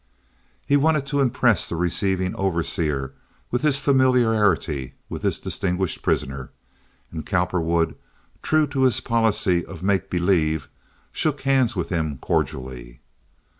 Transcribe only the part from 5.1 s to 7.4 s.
this distinguished prisoner, and